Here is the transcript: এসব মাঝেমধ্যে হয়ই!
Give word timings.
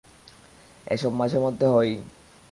এসব 0.87 1.11
মাঝেমধ্যে 1.13 1.67
হয়ই! 1.67 1.95